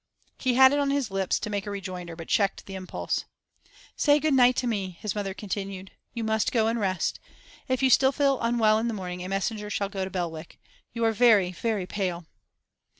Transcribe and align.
He 0.39 0.55
had 0.55 0.73
it 0.73 0.79
on 0.79 0.89
his 0.89 1.11
lips 1.11 1.39
to 1.39 1.49
make 1.51 1.67
a 1.67 1.69
rejoinder, 1.69 2.15
but 2.15 2.27
checked 2.27 2.65
the 2.65 2.73
impulse. 2.73 3.25
'Say 3.95 4.19
good 4.19 4.33
night 4.33 4.55
to 4.55 4.65
me,' 4.65 4.97
his 4.99 5.13
mother 5.13 5.35
continued. 5.35 5.91
'You 6.15 6.23
must 6.23 6.51
go 6.51 6.65
and 6.65 6.79
rest. 6.79 7.19
If 7.67 7.83
you 7.83 7.91
still 7.91 8.11
feel 8.11 8.41
unwell 8.41 8.79
in 8.79 8.87
the 8.87 8.95
morning, 8.95 9.23
a 9.23 9.29
messenger 9.29 9.69
shall 9.69 9.89
go 9.89 10.03
to 10.03 10.09
Belwick. 10.09 10.59
You 10.91 11.05
are 11.05 11.11
very, 11.11 11.51
very 11.51 11.85
pale. 11.85 12.25